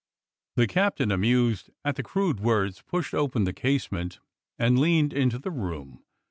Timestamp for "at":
1.85-1.95